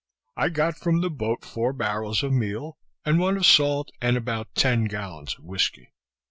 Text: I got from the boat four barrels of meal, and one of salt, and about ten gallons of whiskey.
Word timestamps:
I 0.35 0.49
got 0.49 0.79
from 0.79 1.01
the 1.01 1.11
boat 1.11 1.45
four 1.45 1.73
barrels 1.73 2.23
of 2.23 2.33
meal, 2.33 2.75
and 3.05 3.19
one 3.19 3.37
of 3.37 3.45
salt, 3.45 3.91
and 4.01 4.17
about 4.17 4.55
ten 4.55 4.85
gallons 4.85 5.35
of 5.37 5.43
whiskey. 5.43 5.91